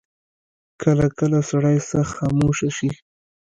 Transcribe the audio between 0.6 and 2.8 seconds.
کله کله سړی سخت خاموشه